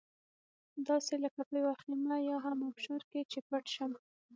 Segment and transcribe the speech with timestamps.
[0.87, 3.91] داسې لکه په یوه خېمه یا هم ابشار کې چې پټ شم.